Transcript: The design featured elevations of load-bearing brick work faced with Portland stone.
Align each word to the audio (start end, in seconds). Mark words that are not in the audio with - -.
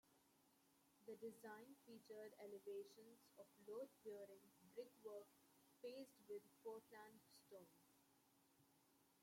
The 1.05 1.13
design 1.17 1.75
featured 1.85 2.33
elevations 2.41 3.21
of 3.37 3.45
load-bearing 3.67 4.41
brick 4.73 4.89
work 5.05 5.27
faced 5.79 6.17
with 6.27 6.41
Portland 6.63 7.21
stone. 7.45 7.67